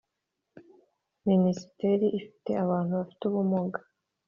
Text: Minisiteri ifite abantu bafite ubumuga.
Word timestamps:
Minisiteri 1.29 2.05
ifite 2.19 2.49
abantu 2.63 2.91
bafite 2.99 3.21
ubumuga. 3.29 3.79